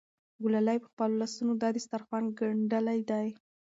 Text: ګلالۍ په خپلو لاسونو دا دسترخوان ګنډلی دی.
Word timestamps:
ګلالۍ 0.43 0.77
په 0.81 0.87
خپلو 0.91 1.19
لاسونو 1.21 1.53
دا 1.61 1.69
دسترخوان 1.75 2.23
ګنډلی 2.37 2.99
دی. 3.09 3.27